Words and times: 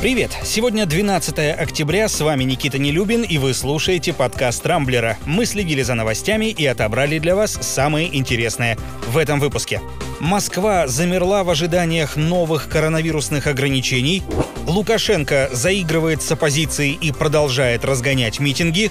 Привет! 0.00 0.30
Сегодня 0.44 0.84
12 0.84 1.38
октября, 1.58 2.08
с 2.08 2.20
вами 2.20 2.44
Никита 2.44 2.78
Нелюбин, 2.78 3.22
и 3.22 3.38
вы 3.38 3.54
слушаете 3.54 4.12
подкаст 4.12 4.64
«Рамблера». 4.66 5.16
Мы 5.24 5.46
следили 5.46 5.80
за 5.80 5.94
новостями 5.94 6.46
и 6.46 6.66
отобрали 6.66 7.18
для 7.18 7.34
вас 7.34 7.58
самые 7.62 8.14
интересные 8.14 8.76
в 9.08 9.16
этом 9.16 9.40
выпуске. 9.40 9.80
Москва 10.20 10.86
замерла 10.86 11.44
в 11.44 11.50
ожиданиях 11.50 12.16
новых 12.16 12.68
коронавирусных 12.68 13.46
ограничений, 13.46 14.22
Лукашенко 14.66 15.48
заигрывает 15.52 16.22
с 16.22 16.30
оппозицией 16.30 16.98
и 17.00 17.10
продолжает 17.10 17.84
разгонять 17.84 18.38
митинги, 18.38 18.90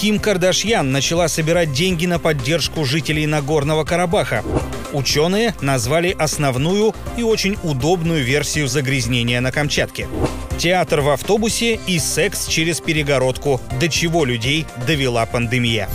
Ким 0.00 0.20
Кардашьян 0.20 0.90
начала 0.92 1.26
собирать 1.26 1.72
деньги 1.72 2.06
на 2.06 2.20
поддержку 2.20 2.84
жителей 2.84 3.26
Нагорного 3.26 3.84
Карабаха, 3.84 4.44
Ученые 4.94 5.56
назвали 5.60 6.14
основную 6.16 6.94
и 7.16 7.24
очень 7.24 7.58
удобную 7.64 8.22
версию 8.22 8.68
загрязнения 8.68 9.40
на 9.40 9.50
Камчатке. 9.50 10.06
Театр 10.58 11.00
в 11.00 11.10
автобусе 11.10 11.80
и 11.86 11.98
секс 11.98 12.46
через 12.46 12.80
перегородку, 12.80 13.60
до 13.80 13.88
чего 13.88 14.24
людей 14.24 14.66
довела 14.86 15.26
пандемия. 15.26 15.88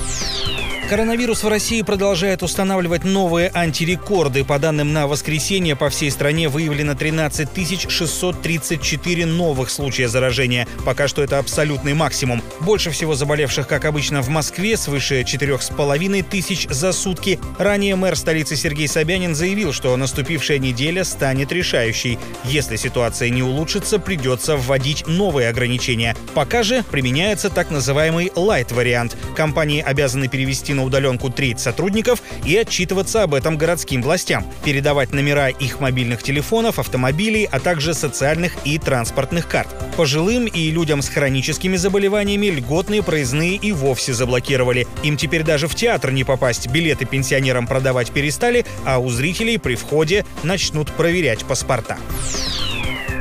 Коронавирус 0.89 1.43
в 1.43 1.47
России 1.47 1.83
продолжает 1.83 2.41
устанавливать 2.41 3.03
новые 3.03 3.51
антирекорды. 3.53 4.43
По 4.43 4.57
данным 4.57 4.91
на 4.91 5.05
воскресенье, 5.05 5.75
по 5.75 5.91
всей 5.91 6.09
стране 6.09 6.49
выявлено 6.49 6.95
13 6.95 7.91
634 7.91 9.25
новых 9.27 9.69
случая 9.69 10.07
заражения. 10.07 10.67
Пока 10.85 11.07
что 11.07 11.21
это 11.21 11.37
абсолютный 11.37 11.93
максимум. 11.93 12.41
Больше 12.61 12.89
всего 12.89 13.13
заболевших, 13.13 13.67
как 13.67 13.85
обычно, 13.85 14.23
в 14.23 14.29
Москве, 14.29 14.77
свыше 14.77 15.21
4,5 15.21 16.23
тысяч 16.23 16.67
за 16.67 16.91
сутки. 16.91 17.39
Ранее 17.59 17.95
мэр 17.95 18.15
столицы 18.15 18.55
Сергей 18.55 18.87
Собянин 18.87 19.35
заявил, 19.35 19.73
что 19.73 19.95
наступившая 19.95 20.57
неделя 20.57 21.03
станет 21.03 21.51
решающей. 21.51 22.17
Если 22.45 22.77
ситуация 22.77 23.29
не 23.29 23.43
улучшится, 23.43 23.99
придется 23.99 24.57
вводить 24.57 25.05
новые 25.05 25.49
ограничения. 25.49 26.15
Пока 26.33 26.63
же 26.63 26.83
применяется 26.89 27.51
так 27.51 27.69
называемый 27.69 28.31
лайт-вариант. 28.35 29.15
Компании 29.35 29.83
обязаны 29.83 30.27
перевести 30.27 30.73
на 30.73 30.78
удаленку 30.83 31.29
треть 31.29 31.59
сотрудников 31.59 32.21
и 32.45 32.55
отчитываться 32.55 33.23
об 33.23 33.33
этом 33.33 33.57
городским 33.57 34.01
властям, 34.01 34.45
передавать 34.63 35.13
номера 35.13 35.49
их 35.49 35.79
мобильных 35.79 36.23
телефонов, 36.23 36.79
автомобилей, 36.79 37.47
а 37.51 37.59
также 37.59 37.93
социальных 37.93 38.53
и 38.65 38.77
транспортных 38.77 39.47
карт. 39.47 39.69
Пожилым 39.95 40.45
и 40.45 40.71
людям 40.71 41.01
с 41.01 41.09
хроническими 41.09 41.75
заболеваниями 41.75 42.47
льготные 42.47 43.03
проездные 43.03 43.55
и 43.55 43.71
вовсе 43.71 44.13
заблокировали. 44.13 44.87
Им 45.03 45.17
теперь 45.17 45.43
даже 45.43 45.67
в 45.67 45.75
театр 45.75 46.11
не 46.11 46.23
попасть, 46.23 46.67
билеты 46.67 47.05
пенсионерам 47.05 47.67
продавать 47.67 48.11
перестали, 48.11 48.65
а 48.85 48.99
у 48.99 49.09
зрителей 49.09 49.57
при 49.57 49.75
входе 49.75 50.25
начнут 50.43 50.91
проверять 50.91 51.45
паспорта. 51.45 51.97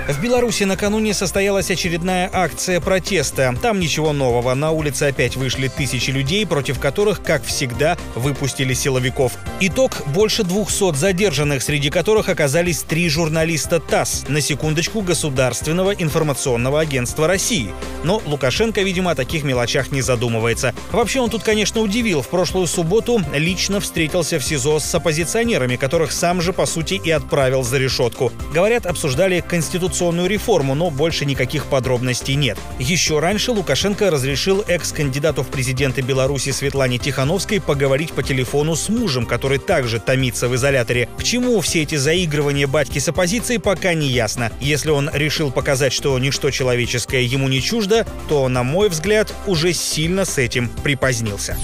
В 0.08 0.22
Беларуси 0.22 0.64
накануне 0.64 1.12
состоялась 1.12 1.70
очередная 1.70 2.30
акция 2.32 2.80
протеста. 2.80 3.54
Там 3.60 3.78
ничего 3.78 4.14
нового. 4.14 4.54
На 4.54 4.70
улице 4.70 5.02
опять 5.02 5.36
вышли 5.36 5.68
тысячи 5.68 6.10
людей, 6.10 6.46
против 6.46 6.78
которых, 6.78 7.22
как 7.22 7.44
всегда, 7.44 7.98
выпустили 8.14 8.72
силовиков. 8.72 9.32
Итог– 9.60 10.02
больше 10.06 10.44
200 10.44 10.94
задержанных, 10.94 11.62
среди 11.62 11.90
которых 11.90 12.30
оказались 12.30 12.84
три 12.84 13.10
журналиста 13.10 13.80
ТАСС, 13.80 14.24
на 14.28 14.40
секундочку 14.40 15.02
Государственного 15.02 15.90
информационного 15.90 16.80
агентства 16.80 17.26
России. 17.26 17.70
Но 18.02 18.22
Лукашенко, 18.24 18.80
видимо, 18.80 19.10
о 19.10 19.14
таких 19.14 19.44
мелочах 19.44 19.92
не 19.92 20.00
задумывается. 20.00 20.72
Вообще 20.90 21.20
он 21.20 21.28
тут, 21.28 21.42
конечно, 21.42 21.82
удивил. 21.82 22.22
В 22.22 22.28
прошлую 22.28 22.66
субботу 22.66 23.20
лично 23.34 23.78
встретился 23.78 24.38
в 24.38 24.44
СИЗО 24.44 24.78
с 24.78 24.94
оппозиционерами, 24.94 25.76
которых 25.76 26.12
сам 26.12 26.40
же, 26.40 26.54
по 26.54 26.64
сути, 26.64 26.94
и 26.94 27.10
отправил 27.10 27.62
за 27.62 27.76
решетку. 27.76 28.32
Говорят, 28.54 28.86
обсуждали 28.86 29.44
конституцию 29.46 29.97
конституционную 29.98 30.28
реформу, 30.28 30.74
но 30.76 30.90
больше 30.90 31.24
никаких 31.24 31.66
подробностей 31.66 32.36
нет. 32.36 32.56
Еще 32.78 33.18
раньше 33.18 33.50
Лукашенко 33.50 34.10
разрешил 34.10 34.64
экс-кандидату 34.68 35.42
в 35.42 35.48
президенты 35.48 36.02
Беларуси 36.02 36.52
Светлане 36.52 36.98
Тихановской 36.98 37.60
поговорить 37.60 38.12
по 38.12 38.22
телефону 38.22 38.76
с 38.76 38.88
мужем, 38.88 39.26
который 39.26 39.58
также 39.58 39.98
томится 39.98 40.48
в 40.48 40.54
изоляторе. 40.54 41.08
К 41.18 41.24
чему 41.24 41.60
все 41.60 41.82
эти 41.82 41.96
заигрывания 41.96 42.68
батьки 42.68 43.00
с 43.00 43.08
оппозицией, 43.08 43.58
пока 43.58 43.94
не 43.94 44.06
ясно. 44.06 44.52
Если 44.60 44.90
он 44.90 45.10
решил 45.12 45.50
показать, 45.50 45.92
что 45.92 46.16
ничто 46.18 46.50
человеческое 46.50 47.22
ему 47.22 47.48
не 47.48 47.60
чуждо, 47.60 48.06
то, 48.28 48.48
на 48.48 48.62
мой 48.62 48.88
взгляд, 48.88 49.34
уже 49.46 49.72
сильно 49.72 50.24
с 50.24 50.38
этим 50.38 50.68
припозднился. 50.84 51.56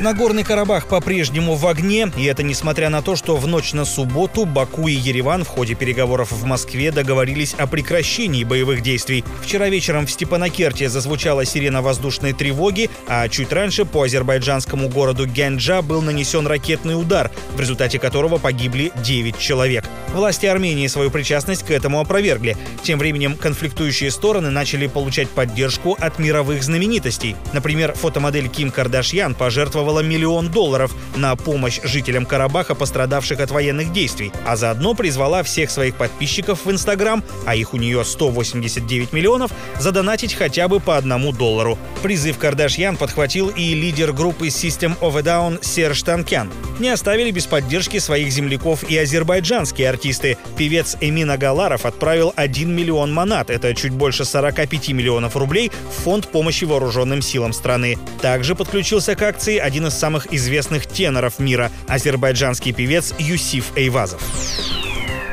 Нагорный 0.00 0.44
Карабах 0.44 0.86
по-прежнему 0.86 1.56
в 1.56 1.66
огне, 1.66 2.10
и 2.16 2.24
это 2.24 2.42
несмотря 2.42 2.88
на 2.88 3.02
то, 3.02 3.16
что 3.16 3.36
в 3.36 3.46
ночь 3.46 3.74
на 3.74 3.84
субботу 3.84 4.46
Баку 4.46 4.88
и 4.88 4.92
Ереван 4.92 5.44
в 5.44 5.48
ходе 5.48 5.74
переговоров 5.74 6.32
в 6.32 6.44
Москве 6.44 6.90
договорились 6.90 7.52
о 7.52 7.66
прекращении 7.66 8.44
боевых 8.44 8.80
действий. 8.80 9.22
Вчера 9.42 9.68
вечером 9.68 10.06
в 10.06 10.10
Степанакерте 10.10 10.88
зазвучала 10.88 11.44
сирена 11.44 11.82
воздушной 11.82 12.32
тревоги, 12.32 12.88
а 13.08 13.28
чуть 13.28 13.52
раньше 13.52 13.84
по 13.84 14.04
азербайджанскому 14.04 14.88
городу 14.88 15.26
Гянджа 15.26 15.82
был 15.82 16.00
нанесен 16.00 16.46
ракетный 16.46 16.98
удар, 16.98 17.30
в 17.54 17.60
результате 17.60 17.98
которого 17.98 18.38
погибли 18.38 18.92
9 19.04 19.38
человек. 19.38 19.84
Власти 20.14 20.46
Армении 20.46 20.86
свою 20.86 21.10
причастность 21.10 21.64
к 21.64 21.70
этому 21.70 22.00
опровергли. 22.00 22.56
Тем 22.82 22.98
временем 22.98 23.36
конфликтующие 23.36 24.10
стороны 24.10 24.48
начали 24.48 24.86
получать 24.86 25.28
поддержку 25.28 25.94
от 26.00 26.18
мировых 26.18 26.62
знаменитостей. 26.62 27.36
Например, 27.52 27.92
фотомодель 27.92 28.48
Ким 28.48 28.70
Кардашьян 28.70 29.34
пожертвовала 29.34 29.89
пожертвовала 29.90 30.00
миллион 30.00 30.50
долларов 30.50 30.94
на 31.16 31.34
помощь 31.36 31.80
жителям 31.82 32.24
Карабаха, 32.24 32.74
пострадавших 32.74 33.40
от 33.40 33.50
военных 33.50 33.92
действий, 33.92 34.32
а 34.46 34.56
заодно 34.56 34.94
призвала 34.94 35.42
всех 35.42 35.70
своих 35.70 35.96
подписчиков 35.96 36.64
в 36.64 36.70
Инстаграм, 36.70 37.22
а 37.46 37.56
их 37.56 37.74
у 37.74 37.76
нее 37.76 38.04
189 38.04 39.12
миллионов, 39.12 39.50
задонатить 39.78 40.34
хотя 40.34 40.68
бы 40.68 40.80
по 40.80 40.96
одному 40.96 41.32
доллару. 41.32 41.78
Призыв 42.02 42.38
Кардашьян 42.38 42.96
подхватил 42.96 43.48
и 43.48 43.74
лидер 43.74 44.12
группы 44.12 44.48
System 44.48 44.98
of 45.00 45.18
a 45.18 45.22
Down 45.22 45.64
Серж 45.64 46.02
Танкян. 46.02 46.50
Не 46.78 46.90
оставили 46.90 47.30
без 47.30 47.46
поддержки 47.46 47.98
своих 47.98 48.30
земляков 48.32 48.84
и 48.88 48.96
азербайджанские 48.96 49.90
артисты. 49.90 50.38
Певец 50.56 50.96
Эмин 51.00 51.30
Агаларов 51.30 51.84
отправил 51.84 52.32
1 52.36 52.74
миллион 52.74 53.12
манат, 53.12 53.50
это 53.50 53.74
чуть 53.74 53.92
больше 53.92 54.24
45 54.24 54.88
миллионов 54.90 55.36
рублей, 55.36 55.70
в 55.90 56.02
фонд 56.04 56.28
помощи 56.28 56.64
вооруженным 56.64 57.22
силам 57.22 57.52
страны. 57.52 57.98
Также 58.22 58.54
подключился 58.54 59.14
к 59.14 59.22
акции 59.22 59.58
один 59.58 59.79
один 59.80 59.88
из 59.88 59.94
самых 59.94 60.30
известных 60.30 60.86
теноров 60.86 61.38
мира– 61.38 61.72
азербайджанский 61.88 62.74
певец 62.74 63.14
Юсиф 63.18 63.72
Эйвазов. 63.76 64.79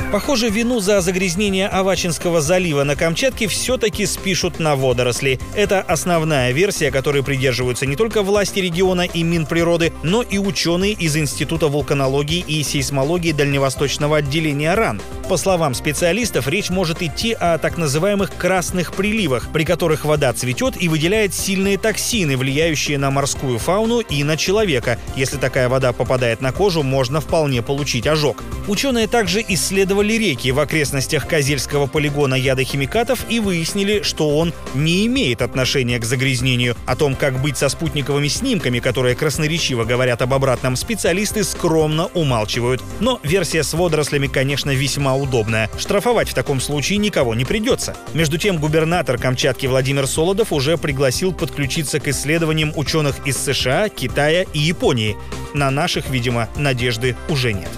Похоже, 0.10 0.50
вину 0.50 0.80
за 0.80 1.02
загрязнение 1.02 1.68
Авачинского 1.68 2.40
залива 2.40 2.86
на 2.86 2.96
Камчатке 2.96 3.48
все-таки 3.50 4.06
спишут 4.06 4.58
на 4.58 4.78
водоросли. 4.78 5.38
Это 5.54 5.82
основная 5.82 6.54
версия, 6.54 6.92
которой 6.92 7.24
придерживаются 7.24 7.86
не 7.86 7.98
только 7.98 8.22
власти 8.22 8.60
региона 8.60 9.02
и 9.02 9.24
Минприроды, 9.24 9.92
но 10.04 10.22
и 10.22 10.38
ученые 10.38 10.94
из 10.94 11.18
Института 11.18 11.68
вулканологии 11.68 12.40
и 12.40 12.64
сейсмологии 12.64 13.34
Дальневосточного 13.34 14.18
отделения 14.18 14.74
РАН. 14.76 15.02
По 15.28 15.36
словам 15.36 15.74
специалистов, 15.74 16.48
речь 16.48 16.70
может 16.70 17.02
идти 17.02 17.34
о 17.34 17.58
так 17.58 17.78
называемых 17.78 18.34
красных 18.34 18.94
приливах, 18.94 19.50
при 19.52 19.66
которых 19.66 20.06
вода 20.06 20.32
цветет 20.32 20.82
и 20.82 20.88
выделяет 20.88 21.34
сильные 21.34 21.78
токсины, 21.78 22.38
влияющие 22.38 22.98
на 22.98 23.12
морскую 23.12 23.60
фауну 23.60 24.00
и 24.00 24.24
на 24.24 24.38
человека. 24.38 24.98
Если 25.18 25.36
такая 25.36 25.68
вода 25.68 25.92
попадает 25.92 26.40
на 26.40 26.54
кожу, 26.54 26.82
можно 26.82 27.20
вполне 27.20 27.62
получить 27.62 28.08
ожог. 28.08 28.42
Ученые 28.70 29.08
также 29.08 29.44
исследовали 29.46 29.97
реки 30.02 30.52
в 30.52 30.60
окрестностях 30.60 31.28
Козельского 31.28 31.88
полигона 31.88 32.36
ядохимикатов 32.36 33.26
и 33.30 33.40
выяснили, 33.40 34.02
что 34.02 34.38
он 34.38 34.54
не 34.74 35.06
имеет 35.08 35.42
отношения 35.42 36.00
к 36.00 36.06
загрязнению. 36.06 36.76
О 36.86 36.96
том, 36.96 37.16
как 37.16 37.42
быть 37.42 37.58
со 37.58 37.70
спутниковыми 37.70 38.28
снимками, 38.28 38.80
которые 38.80 39.16
красноречиво 39.16 39.84
говорят 39.84 40.22
об 40.22 40.34
обратном, 40.34 40.76
специалисты 40.76 41.44
скромно 41.44 42.08
умалчивают. 42.08 42.82
Но 43.00 43.20
версия 43.24 43.64
с 43.64 43.74
водорослями, 43.74 44.28
конечно, 44.28 44.72
весьма 44.72 45.16
удобная. 45.16 45.70
Штрафовать 45.78 46.30
в 46.30 46.34
таком 46.34 46.60
случае 46.60 46.98
никого 46.98 47.36
не 47.36 47.46
придется. 47.46 47.96
Между 48.14 48.38
тем, 48.38 48.58
губернатор 48.58 49.18
Камчатки 49.18 49.66
Владимир 49.66 50.08
Солодов 50.08 50.54
уже 50.54 50.78
пригласил 50.78 51.34
подключиться 51.34 52.00
к 52.00 52.08
исследованиям 52.08 52.74
ученых 52.76 53.26
из 53.26 53.38
США, 53.38 53.90
Китая 53.90 54.44
и 54.54 54.60
Японии. 54.60 55.18
На 55.54 55.72
наших, 55.72 56.10
видимо, 56.10 56.50
надежды 56.56 57.16
уже 57.30 57.54
нет. 57.54 57.70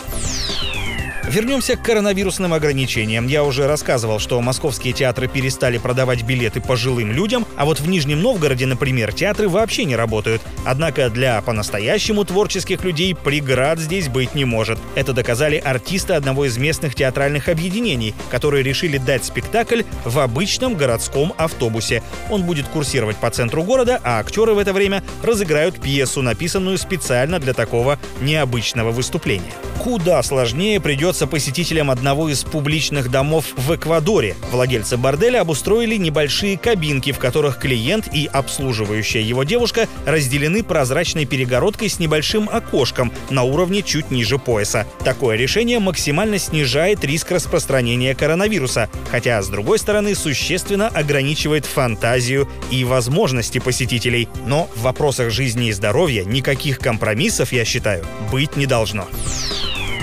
Вернемся 1.30 1.76
к 1.76 1.84
коронавирусным 1.84 2.56
ограничениям. 2.56 3.28
Я 3.28 3.44
уже 3.44 3.68
рассказывал, 3.68 4.18
что 4.18 4.42
московские 4.42 4.94
театры 4.94 5.28
перестали 5.28 5.78
продавать 5.78 6.24
билеты 6.24 6.60
пожилым 6.60 7.12
людям, 7.12 7.46
а 7.56 7.66
вот 7.66 7.80
в 7.80 7.88
Нижнем 7.88 8.20
Новгороде, 8.20 8.66
например, 8.66 9.14
театры 9.14 9.48
вообще 9.48 9.86
не 9.86 9.96
работают. 9.96 10.42
Однако 10.66 11.08
для 11.12 11.40
по-настоящему 11.44 12.26
творческих 12.26 12.84
людей 12.84 13.14
преград 13.14 13.78
здесь 13.78 14.08
быть 14.08 14.34
не 14.34 14.44
может. 14.44 14.80
Это 14.96 15.14
доказали 15.14 15.58
артисты 15.58 16.14
одного 16.14 16.46
из 16.46 16.58
местных 16.58 16.96
театральных 16.96 17.48
объединений, 17.48 18.16
которые 18.32 18.64
решили 18.64 18.98
дать 18.98 19.24
спектакль 19.24 19.84
в 20.06 20.18
обычном 20.18 20.74
городском 20.74 21.36
автобусе. 21.38 22.02
Он 22.32 22.42
будет 22.42 22.68
курсировать 22.70 23.18
по 23.18 23.30
центру 23.30 23.62
города, 23.62 24.02
а 24.04 24.20
актеры 24.20 24.56
в 24.56 24.58
это 24.58 24.74
время 24.74 25.04
разыграют 25.22 25.80
пьесу, 25.80 26.24
написанную 26.24 26.80
специально 26.80 27.38
для 27.38 27.54
такого 27.54 28.00
необычного 28.20 28.90
выступления. 28.90 29.54
Куда 29.80 30.22
сложнее 30.24 30.82
придется 30.82 31.19
понравился 31.20 31.28
посетителям 31.28 31.92
одного 31.92 32.30
из 32.30 32.44
публичных 32.44 33.10
домов 33.12 33.46
в 33.58 33.76
Эквадоре. 33.76 34.36
Владельцы 34.52 34.96
борделя 34.96 35.42
обустроили 35.42 35.98
небольшие 35.98 36.58
кабинки, 36.58 37.12
в 37.12 37.20
которых 37.20 37.60
клиент 37.60 38.08
и 38.14 38.30
обслуживающая 38.32 39.22
его 39.22 39.44
девушка 39.44 39.88
разделены 40.06 40.64
прозрачной 40.64 41.26
перегородкой 41.26 41.90
с 41.90 42.00
небольшим 42.00 42.50
окошком 42.52 43.12
на 43.30 43.44
уровне 43.44 43.82
чуть 43.82 44.12
ниже 44.12 44.38
пояса. 44.38 44.86
Такое 45.04 45.36
решение 45.36 45.80
максимально 45.80 46.38
снижает 46.38 47.04
риск 47.04 47.32
распространения 47.32 48.16
коронавируса, 48.16 48.90
хотя, 49.12 49.42
с 49.42 49.50
другой 49.50 49.80
стороны, 49.80 50.16
существенно 50.16 50.88
ограничивает 50.88 51.66
фантазию 51.66 52.48
и 52.72 52.84
возможности 52.84 53.60
посетителей. 53.60 54.28
Но 54.46 54.70
в 54.76 54.82
вопросах 54.82 55.32
жизни 55.32 55.68
и 55.68 55.74
здоровья 55.74 56.24
никаких 56.24 56.80
компромиссов, 56.80 57.52
я 57.52 57.66
считаю, 57.66 58.06
быть 58.32 58.56
не 58.56 58.66
должно. 58.66 59.08